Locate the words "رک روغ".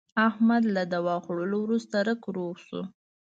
2.07-2.53